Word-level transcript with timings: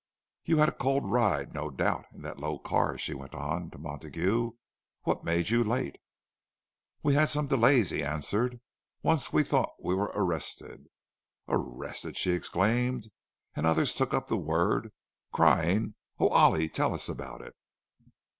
"You 0.43 0.57
had 0.57 0.67
a 0.69 0.71
cold 0.71 1.11
ride, 1.11 1.53
no 1.53 1.69
doubt, 1.69 2.05
in 2.11 2.23
that 2.23 2.39
low 2.39 2.57
car," 2.57 2.97
she 2.97 3.13
went 3.13 3.35
on, 3.35 3.69
to 3.69 3.77
Montague. 3.77 4.49
"What 5.03 5.23
made 5.23 5.51
you 5.51 5.63
late?" 5.63 5.97
"We 7.03 7.13
had 7.13 7.29
some 7.29 7.45
delays," 7.45 7.91
he 7.91 8.01
answered. 8.03 8.61
"Once 9.03 9.31
we 9.31 9.43
thought 9.43 9.75
we 9.79 9.93
were 9.93 10.11
arrested." 10.15 10.87
"Arrested!" 11.47 12.17
she 12.17 12.31
exclaimed; 12.31 13.11
and 13.55 13.67
others 13.67 13.93
took 13.93 14.11
up 14.11 14.25
the 14.25 14.37
word, 14.37 14.91
crying, 15.31 15.93
"Oh, 16.17 16.29
Ollie! 16.29 16.67
tell 16.67 16.95
us 16.95 17.07
about 17.07 17.43
it!" 17.43 17.55